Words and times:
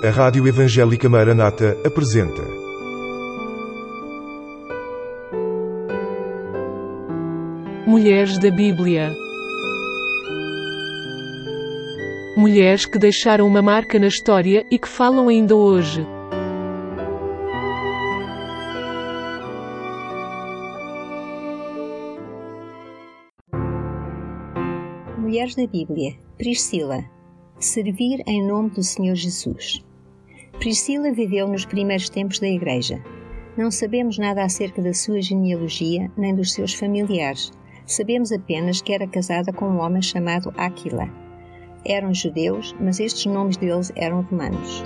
A 0.00 0.10
Rádio 0.10 0.46
Evangélica 0.46 1.08
Maranata 1.08 1.76
apresenta. 1.84 2.40
Mulheres 7.84 8.38
da 8.38 8.48
Bíblia. 8.48 9.12
Mulheres 12.36 12.86
que 12.86 12.96
deixaram 12.96 13.44
uma 13.44 13.60
marca 13.60 13.98
na 13.98 14.06
história 14.06 14.64
e 14.70 14.78
que 14.78 14.86
falam 14.86 15.28
ainda 15.28 15.56
hoje. 15.56 16.06
Mulheres 25.18 25.56
da 25.56 25.66
Bíblia. 25.66 26.14
Priscila. 26.36 27.04
Servir 27.58 28.22
em 28.28 28.46
nome 28.46 28.70
do 28.70 28.84
Senhor 28.84 29.16
Jesus. 29.16 29.87
Priscila 30.58 31.12
viveu 31.12 31.46
nos 31.46 31.64
primeiros 31.64 32.08
tempos 32.08 32.40
da 32.40 32.48
Igreja. 32.48 33.00
Não 33.56 33.70
sabemos 33.70 34.18
nada 34.18 34.42
acerca 34.42 34.82
da 34.82 34.92
sua 34.92 35.22
genealogia 35.22 36.10
nem 36.16 36.34
dos 36.34 36.52
seus 36.52 36.74
familiares. 36.74 37.52
Sabemos 37.86 38.32
apenas 38.32 38.82
que 38.82 38.92
era 38.92 39.06
casada 39.06 39.52
com 39.52 39.66
um 39.66 39.78
homem 39.78 40.02
chamado 40.02 40.52
Aquila. 40.56 41.08
Eram 41.86 42.12
judeus, 42.12 42.74
mas 42.80 42.98
estes 42.98 43.26
nomes 43.26 43.56
deles 43.56 43.92
eram 43.94 44.22
romanos. 44.22 44.82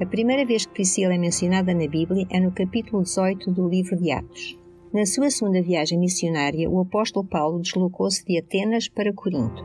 A 0.00 0.06
primeira 0.06 0.44
vez 0.44 0.66
que 0.66 0.74
Priscila 0.74 1.14
é 1.14 1.18
mencionada 1.18 1.72
na 1.72 1.86
Bíblia 1.86 2.26
é 2.28 2.40
no 2.40 2.50
capítulo 2.50 3.04
18 3.04 3.52
do 3.52 3.68
livro 3.68 3.96
de 3.96 4.10
Atos. 4.10 4.58
Na 4.92 5.06
sua 5.06 5.30
segunda 5.30 5.62
viagem 5.62 5.96
missionária, 5.96 6.68
o 6.68 6.80
apóstolo 6.80 7.24
Paulo 7.24 7.60
deslocou-se 7.60 8.24
de 8.24 8.40
Atenas 8.40 8.88
para 8.88 9.12
Corinto. 9.12 9.64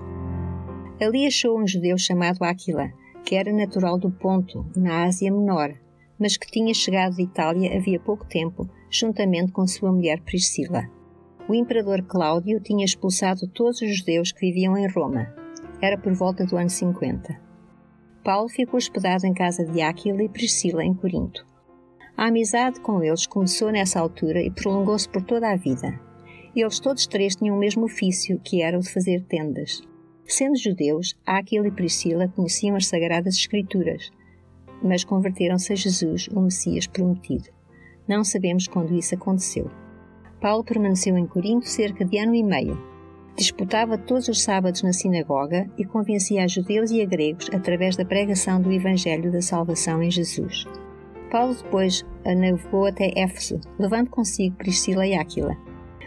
Ali 1.01 1.25
achou 1.25 1.59
um 1.59 1.67
judeu 1.67 1.97
chamado 1.97 2.43
Aquila, 2.43 2.91
que 3.23 3.35
era 3.35 3.51
natural 3.51 3.97
do 3.97 4.09
Ponto, 4.11 4.65
na 4.75 5.03
Ásia 5.05 5.31
Menor, 5.31 5.73
mas 6.19 6.37
que 6.37 6.51
tinha 6.51 6.73
chegado 6.73 7.15
de 7.15 7.23
Itália 7.23 7.75
havia 7.75 7.99
pouco 7.99 8.25
tempo, 8.25 8.69
juntamente 8.89 9.51
com 9.51 9.65
sua 9.65 9.91
mulher 9.91 10.21
Priscila. 10.21 10.89
O 11.47 11.55
imperador 11.55 12.03
Cláudio 12.03 12.59
tinha 12.59 12.85
expulsado 12.85 13.47
todos 13.47 13.81
os 13.81 13.97
judeus 13.97 14.31
que 14.31 14.41
viviam 14.41 14.77
em 14.77 14.87
Roma. 14.87 15.33
Era 15.81 15.97
por 15.97 16.13
volta 16.13 16.45
do 16.45 16.57
ano 16.57 16.69
50. 16.69 17.39
Paulo 18.23 18.49
ficou 18.49 18.77
hospedado 18.77 19.25
em 19.25 19.33
casa 19.33 19.65
de 19.65 19.81
Áquila 19.81 20.21
e 20.21 20.29
Priscila 20.29 20.83
em 20.83 20.93
Corinto. 20.93 21.47
A 22.15 22.27
amizade 22.27 22.81
com 22.81 23.01
eles 23.01 23.25
começou 23.25 23.71
nessa 23.71 23.99
altura 23.99 24.41
e 24.41 24.51
prolongou-se 24.51 25.07
por 25.07 25.23
toda 25.23 25.49
a 25.49 25.55
vida. 25.55 25.99
Eles 26.55 26.79
todos 26.79 27.07
três 27.07 27.35
tinham 27.35 27.55
o 27.55 27.59
mesmo 27.59 27.85
ofício, 27.85 28.39
que 28.43 28.61
era 28.61 28.77
o 28.77 28.81
de 28.81 28.91
fazer 28.91 29.23
tendas. 29.23 29.81
Sendo 30.29 30.55
judeus, 30.55 31.15
Áquila 31.25 31.67
e 31.67 31.71
Priscila 31.71 32.27
conheciam 32.27 32.75
as 32.75 32.85
Sagradas 32.85 33.33
Escrituras, 33.33 34.11
mas 34.79 35.03
converteram-se 35.03 35.73
a 35.73 35.75
Jesus, 35.75 36.27
o 36.27 36.39
Messias 36.39 36.85
prometido. 36.85 37.49
Não 38.07 38.23
sabemos 38.23 38.67
quando 38.67 38.95
isso 38.95 39.15
aconteceu. 39.15 39.71
Paulo 40.39 40.63
permaneceu 40.63 41.17
em 41.17 41.25
Corinto 41.25 41.67
cerca 41.67 42.05
de 42.05 42.19
ano 42.19 42.35
e 42.35 42.43
meio. 42.43 42.79
Disputava 43.35 43.97
todos 43.97 44.27
os 44.27 44.43
sábados 44.43 44.83
na 44.83 44.93
sinagoga 44.93 45.67
e 45.79 45.83
convencia 45.83 46.43
a 46.43 46.47
judeus 46.47 46.91
e 46.91 47.01
a 47.01 47.05
gregos 47.05 47.49
através 47.51 47.97
da 47.97 48.05
pregação 48.05 48.61
do 48.61 48.71
Evangelho 48.71 49.31
da 49.31 49.41
Salvação 49.41 50.03
em 50.03 50.11
Jesus. 50.11 50.65
Paulo 51.31 51.55
depois 51.55 52.05
navegou 52.23 52.85
até 52.85 53.11
Éfeso, 53.15 53.59
levando 53.79 54.11
consigo 54.11 54.55
Priscila 54.57 55.07
e 55.07 55.15
Áquila. 55.15 55.57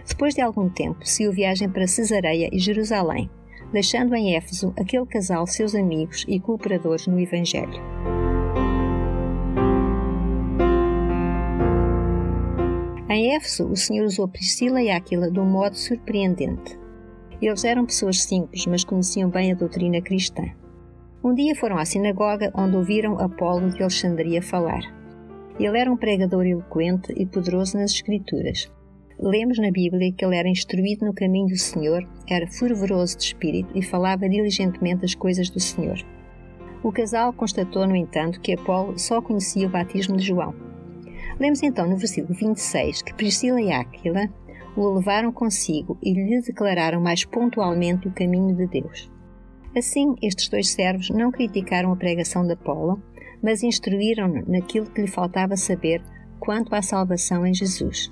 Depois 0.07 0.33
de 0.33 0.41
algum 0.41 0.69
tempo, 0.69 1.05
seguiu 1.05 1.33
viagem 1.33 1.69
para 1.69 1.89
Cesareia 1.89 2.49
e 2.53 2.59
Jerusalém, 2.61 3.29
deixando 3.73 4.15
em 4.15 4.37
Éfeso 4.37 4.73
aquele 4.79 5.07
casal 5.07 5.47
seus 5.47 5.75
amigos 5.75 6.25
e 6.29 6.39
cooperadores 6.39 7.07
no 7.07 7.19
Evangelho. 7.19 7.81
Em 13.09 13.35
Éfeso, 13.35 13.67
o 13.67 13.77
Senhor 13.77 14.05
usou 14.05 14.29
Priscila 14.29 14.81
e 14.81 14.91
Áquila 14.91 15.31
de 15.31 15.39
um 15.39 15.45
modo 15.45 15.77
surpreendente. 15.77 16.79
Eles 17.41 17.65
eram 17.65 17.85
pessoas 17.85 18.23
simples, 18.23 18.67
mas 18.67 18.85
conheciam 18.85 19.29
bem 19.29 19.53
a 19.53 19.55
doutrina 19.55 20.01
cristã. 20.01 20.45
Um 21.25 21.35
dia 21.35 21.55
foram 21.55 21.79
à 21.79 21.85
sinagoga 21.85 22.51
onde 22.55 22.77
ouviram 22.77 23.19
Apolo 23.19 23.71
de 23.71 23.83
Alexandria 23.83 24.43
falar. 24.43 24.83
Ele 25.59 25.79
era 25.79 25.93
um 25.93 25.97
pregador 25.97 26.47
eloquente 26.47 27.13
e 27.17 27.27
poderoso 27.27 27.77
nas 27.77 27.93
Escrituras. 27.93 28.71
Lemos 29.25 29.57
na 29.57 29.71
Bíblia 29.71 30.13
que 30.13 30.25
ele 30.25 30.35
era 30.35 30.49
instruído 30.49 31.07
no 31.07 31.15
caminho 31.15 31.47
do 31.47 31.57
Senhor, 31.57 32.05
era 32.29 32.45
fervoroso 32.45 33.17
de 33.17 33.23
espírito 33.23 33.71
e 33.73 33.81
falava 33.81 34.29
diligentemente 34.29 35.05
as 35.05 35.15
coisas 35.15 35.49
do 35.49 35.61
Senhor. 35.61 36.05
O 36.83 36.91
casal 36.91 37.33
constatou, 37.33 37.87
no 37.87 37.95
entanto, 37.95 38.41
que 38.41 38.53
Apolo 38.53 38.99
só 38.99 39.23
conhecia 39.23 39.69
o 39.69 39.71
batismo 39.71 40.17
de 40.17 40.27
João. 40.27 40.53
Lemos 41.39 41.63
então 41.63 41.89
no 41.89 41.97
versículo 41.97 42.35
26 42.35 43.03
que 43.03 43.15
Priscila 43.15 43.63
e 43.63 43.71
Áquila 43.71 44.29
o 44.77 44.95
levaram 44.95 45.31
consigo 45.31 45.97
e 46.03 46.13
lhe 46.13 46.41
declararam 46.41 47.01
mais 47.01 47.25
pontualmente 47.25 48.09
o 48.09 48.13
caminho 48.13 48.57
de 48.57 48.67
Deus. 48.67 49.09
Assim, 49.77 50.17
estes 50.21 50.49
dois 50.49 50.69
servos 50.71 51.11
não 51.11 51.31
criticaram 51.31 51.93
a 51.93 51.97
pregação 51.97 52.45
de 52.45 52.55
Apolo, 52.55 53.01
mas 53.41 53.63
instruíram-no 53.63 54.43
naquilo 54.49 54.91
que 54.91 55.01
lhe 55.01 55.07
faltava 55.07 55.57
saber 55.57 56.03
quanto 56.41 56.75
à 56.75 56.83
salvação 56.83 57.47
em 57.47 57.55
Jesus. 57.55 58.11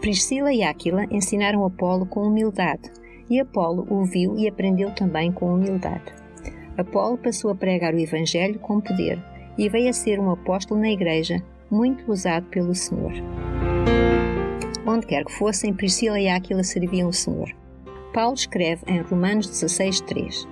Priscila 0.00 0.52
e 0.52 0.62
Áquila 0.62 1.06
ensinaram 1.10 1.64
Apolo 1.64 2.06
com 2.06 2.22
humildade, 2.22 2.90
e 3.28 3.40
Apolo 3.40 3.86
ouviu 3.90 4.38
e 4.38 4.48
aprendeu 4.48 4.94
também 4.94 5.32
com 5.32 5.52
humildade. 5.52 6.14
Apolo 6.76 7.18
passou 7.18 7.50
a 7.50 7.54
pregar 7.54 7.92
o 7.92 7.98
Evangelho 7.98 8.58
com 8.60 8.80
poder 8.80 9.18
e 9.58 9.68
veio 9.68 9.90
a 9.90 9.92
ser 9.92 10.20
um 10.20 10.30
apóstolo 10.30 10.80
na 10.80 10.90
Igreja, 10.90 11.42
muito 11.68 12.10
usado 12.10 12.46
pelo 12.46 12.74
Senhor. 12.74 13.12
Onde 14.86 15.06
quer 15.06 15.24
que 15.24 15.32
fossem, 15.32 15.74
Priscila 15.74 16.18
e 16.18 16.28
Áquila 16.28 16.62
serviam 16.62 17.08
o 17.08 17.12
Senhor. 17.12 17.52
Paulo 18.14 18.34
escreve 18.34 18.82
em 18.86 19.00
Romanos 19.00 19.48
16:3: 19.48 20.46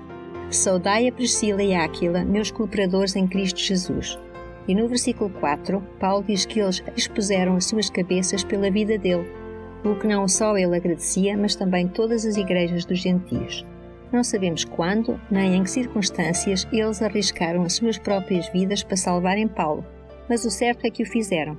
Saudai 0.50 1.06
a 1.06 1.12
Priscila 1.12 1.62
e 1.62 1.72
Áquila, 1.72 2.24
meus 2.24 2.50
cooperadores 2.50 3.14
em 3.14 3.26
Cristo 3.26 3.60
Jesus. 3.60 4.18
E 4.68 4.74
no 4.74 4.88
versículo 4.88 5.30
4, 5.30 5.80
Paulo 6.00 6.24
diz 6.26 6.44
que 6.44 6.60
eles 6.60 6.82
expuseram 6.96 7.56
as 7.56 7.66
suas 7.66 7.88
cabeças 7.88 8.42
pela 8.42 8.70
vida 8.70 8.98
dele, 8.98 9.30
o 9.84 9.94
que 9.94 10.08
não 10.08 10.26
só 10.26 10.56
ele 10.56 10.76
agradecia, 10.76 11.36
mas 11.36 11.54
também 11.54 11.86
todas 11.86 12.24
as 12.24 12.36
igrejas 12.36 12.84
dos 12.84 12.98
gentios. 12.98 13.64
Não 14.12 14.24
sabemos 14.24 14.64
quando, 14.64 15.20
nem 15.30 15.56
em 15.56 15.62
que 15.62 15.70
circunstâncias 15.70 16.66
eles 16.72 17.02
arriscaram 17.02 17.62
as 17.62 17.74
suas 17.74 17.98
próprias 17.98 18.48
vidas 18.48 18.82
para 18.82 18.96
salvarem 18.96 19.48
Paulo, 19.48 19.84
mas 20.28 20.44
o 20.44 20.50
certo 20.50 20.84
é 20.84 20.90
que 20.90 21.02
o 21.02 21.06
fizeram. 21.06 21.56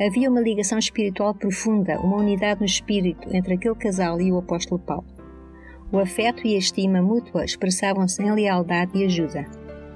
Havia 0.00 0.30
uma 0.30 0.40
ligação 0.40 0.78
espiritual 0.78 1.34
profunda, 1.34 2.00
uma 2.00 2.16
unidade 2.16 2.60
no 2.60 2.66
espírito 2.66 3.28
entre 3.32 3.54
aquele 3.54 3.74
casal 3.74 4.20
e 4.20 4.32
o 4.32 4.38
apóstolo 4.38 4.80
Paulo. 4.80 5.04
O 5.92 5.98
afeto 5.98 6.46
e 6.46 6.54
a 6.54 6.58
estima 6.58 7.02
mútua 7.02 7.44
expressavam-se 7.44 8.22
em 8.22 8.32
lealdade 8.32 8.96
e 8.96 9.04
ajuda. 9.04 9.44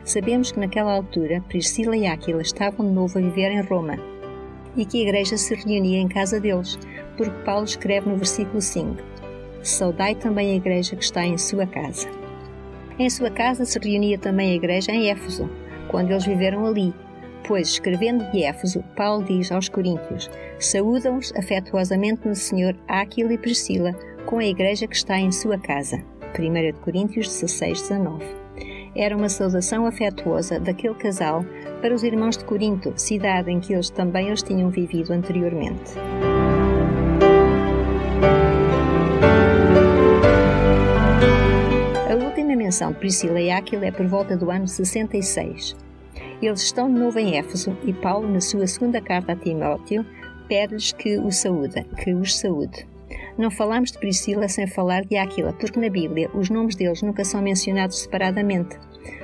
Sabemos 0.04 0.52
que 0.52 0.60
naquela 0.60 0.92
altura 0.92 1.42
Priscila 1.48 1.96
e 1.96 2.06
Áquila 2.06 2.42
estavam 2.42 2.86
de 2.86 2.92
novo 2.92 3.18
a 3.18 3.22
viver 3.22 3.50
em 3.50 3.62
Roma 3.62 3.96
e 4.76 4.84
que 4.84 4.98
a 4.98 5.02
igreja 5.02 5.38
se 5.38 5.54
reunia 5.54 5.98
em 5.98 6.08
casa 6.08 6.38
deles, 6.38 6.78
porque 7.16 7.42
Paulo 7.42 7.64
escreve 7.64 8.10
no 8.10 8.16
versículo 8.16 8.60
5: 8.60 8.96
Saudai 9.62 10.14
também 10.14 10.50
a 10.50 10.56
igreja 10.56 10.94
que 10.94 11.02
está 11.02 11.24
em 11.24 11.38
sua 11.38 11.66
casa. 11.66 12.06
Em 12.98 13.08
sua 13.08 13.30
casa 13.30 13.64
se 13.64 13.78
reunia 13.78 14.18
também 14.18 14.52
a 14.52 14.56
igreja 14.56 14.92
em 14.92 15.08
Éfeso, 15.08 15.48
quando 15.88 16.10
eles 16.10 16.26
viveram 16.26 16.66
ali, 16.66 16.92
pois, 17.48 17.68
escrevendo 17.68 18.30
de 18.30 18.44
Éfeso, 18.44 18.84
Paulo 18.94 19.24
diz 19.24 19.50
aos 19.50 19.70
Coríntios: 19.70 20.30
Saúdam-os 20.58 21.32
afetuosamente 21.34 22.28
no 22.28 22.34
Senhor 22.34 22.76
Áquila 22.86 23.32
e 23.32 23.38
Priscila, 23.38 23.94
com 24.26 24.38
a 24.38 24.44
igreja 24.44 24.86
que 24.86 24.96
está 24.96 25.18
em 25.18 25.32
sua 25.32 25.58
casa. 25.58 26.04
1 26.38 26.80
Coríntios 26.80 27.26
16, 27.28 27.88
19 27.88 28.44
era 28.96 29.16
uma 29.16 29.28
saudação 29.28 29.86
afetuosa 29.86 30.60
daquele 30.60 30.94
casal 30.94 31.44
para 31.80 31.94
os 31.94 32.02
irmãos 32.02 32.36
de 32.36 32.44
Corinto, 32.44 32.92
cidade 32.96 33.50
em 33.50 33.60
que 33.60 33.72
eles 33.72 33.90
também 33.90 34.32
os 34.32 34.42
tinham 34.42 34.70
vivido 34.70 35.12
anteriormente. 35.12 35.92
A 42.10 42.14
última 42.14 42.54
menção 42.54 42.92
de 42.92 42.98
Priscila 42.98 43.40
e 43.40 43.50
Áquila 43.50 43.86
é 43.86 43.90
por 43.90 44.06
volta 44.06 44.36
do 44.36 44.50
ano 44.50 44.68
66. 44.68 45.76
Eles 46.40 46.62
estão 46.62 46.92
de 46.92 46.98
novo 46.98 47.18
em 47.18 47.36
Éfeso 47.36 47.76
e 47.84 47.92
Paulo, 47.92 48.28
na 48.28 48.40
sua 48.40 48.66
segunda 48.66 49.00
carta 49.00 49.32
a 49.32 49.36
Timóteo, 49.36 50.06
pede-lhes 50.48 50.92
que 50.92 51.18
o 51.18 51.28
que 51.96 52.14
os 52.14 52.36
saúde. 52.36 52.93
Não 53.36 53.50
falamos 53.50 53.90
de 53.90 53.98
Priscila 53.98 54.48
sem 54.48 54.66
falar 54.68 55.04
de 55.04 55.16
Áquila, 55.16 55.52
porque 55.54 55.80
na 55.80 55.88
Bíblia 55.88 56.30
os 56.34 56.50
nomes 56.50 56.76
deles 56.76 57.02
nunca 57.02 57.24
são 57.24 57.42
mencionados 57.42 57.98
separadamente. 57.98 58.78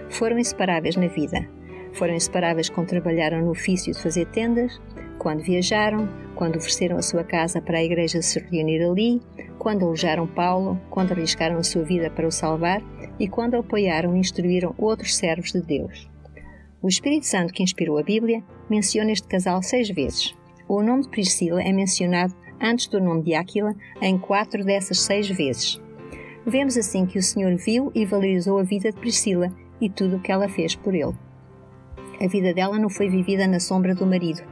Foram 0.08 0.36
inseparáveis 0.36 0.96
na 0.96 1.06
vida. 1.06 1.48
Foram 1.92 2.14
inseparáveis 2.14 2.68
quando 2.68 2.88
trabalharam 2.88 3.40
no 3.40 3.52
ofício 3.52 3.92
de 3.92 4.02
fazer 4.02 4.26
tendas, 4.26 4.80
quando 5.16 5.44
viajaram, 5.44 6.08
quando 6.34 6.56
ofereceram 6.56 6.96
a 6.96 7.02
sua 7.02 7.22
casa 7.22 7.62
para 7.62 7.78
a 7.78 7.84
igreja 7.84 8.20
se 8.20 8.40
reunir 8.40 8.82
ali, 8.82 9.20
quando 9.58 9.84
alojaram 9.84 10.26
Paulo, 10.26 10.80
quando 10.90 11.12
arriscaram 11.12 11.58
a 11.58 11.62
sua 11.62 11.84
vida 11.84 12.10
para 12.10 12.26
o 12.26 12.32
salvar 12.32 12.82
e 13.18 13.28
quando 13.28 13.56
apoiaram 13.56 14.16
e 14.16 14.18
instruíram 14.18 14.74
outros 14.76 15.14
servos 15.14 15.52
de 15.52 15.60
Deus. 15.60 16.10
O 16.82 16.88
Espírito 16.88 17.26
Santo 17.26 17.52
que 17.52 17.62
inspirou 17.62 17.98
a 17.98 18.02
Bíblia 18.02 18.42
menciona 18.68 19.12
este 19.12 19.28
casal 19.28 19.62
seis 19.62 19.88
vezes. 19.90 20.34
O 20.66 20.82
nome 20.82 21.02
de 21.02 21.10
Priscila 21.10 21.62
é 21.62 21.72
mencionado 21.72 22.34
antes 22.60 22.86
do 22.86 23.00
nome 23.00 23.22
de 23.22 23.34
Aquila 23.34 23.74
em 24.00 24.18
quatro 24.18 24.64
dessas 24.64 25.00
seis 25.00 25.28
vezes. 25.28 25.80
Vemos 26.46 26.76
assim 26.76 27.06
que 27.06 27.18
o 27.18 27.22
Senhor 27.22 27.54
viu 27.56 27.90
e 27.94 28.04
valorizou 28.04 28.58
a 28.58 28.62
vida 28.62 28.90
de 28.90 28.98
Priscila 28.98 29.52
e 29.80 29.88
tudo 29.88 30.16
o 30.16 30.20
que 30.20 30.32
ela 30.32 30.48
fez 30.48 30.74
por 30.74 30.94
ele. 30.94 31.14
A 32.20 32.26
vida 32.26 32.52
dela 32.52 32.78
não 32.78 32.90
foi 32.90 33.08
vivida 33.08 33.46
na 33.46 33.60
sombra 33.60 33.94
do 33.94 34.06
marido. 34.06 34.42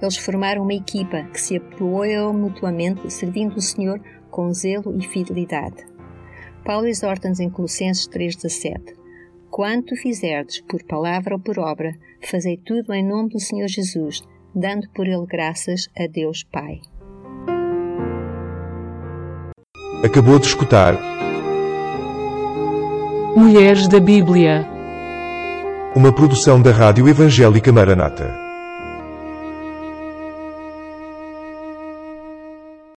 Eles 0.00 0.16
formaram 0.16 0.62
uma 0.62 0.74
equipa 0.74 1.22
que 1.24 1.40
se 1.40 1.56
apoiou 1.56 2.32
mutuamente, 2.32 3.12
servindo 3.12 3.56
o 3.56 3.60
Senhor 3.60 4.00
com 4.30 4.52
zelo 4.52 4.96
e 4.98 5.06
fidelidade. 5.06 5.84
Paulo 6.64 6.86
exorta-nos 6.86 7.38
em 7.38 7.50
Colossenses 7.50 8.08
3,17: 8.08 8.96
Quanto 9.50 9.96
fizerdes, 9.96 10.60
por 10.62 10.82
palavra 10.84 11.34
ou 11.34 11.40
por 11.40 11.58
obra, 11.58 11.94
fazei 12.22 12.56
tudo 12.56 12.92
em 12.92 13.06
nome 13.06 13.30
do 13.30 13.40
Senhor 13.40 13.68
Jesus, 13.68 14.22
dando 14.54 14.88
por 14.90 15.06
ele 15.06 15.26
graças 15.26 15.88
a 15.96 16.06
Deus 16.06 16.42
Pai. 16.42 16.80
Acabou 20.02 20.38
de 20.38 20.46
escutar 20.46 20.98
Mulheres 23.36 23.88
da 23.88 24.00
Bíblia. 24.00 24.66
uma 25.94 26.12
produção 26.12 26.60
da 26.60 26.70
Rádio 26.70 27.08
Evangélica 27.08 27.72
Maranata. 27.72 28.41